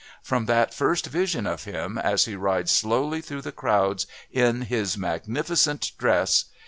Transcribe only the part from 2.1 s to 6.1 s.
he rides slowly through the crowds, in his magnificent